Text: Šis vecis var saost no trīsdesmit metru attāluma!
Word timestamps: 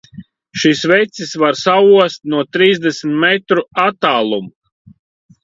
Šis 0.61 0.79
vecis 0.91 1.33
var 1.43 1.59
saost 1.59 2.25
no 2.35 2.41
trīsdesmit 2.57 3.19
metru 3.27 3.67
attāluma! 3.87 4.93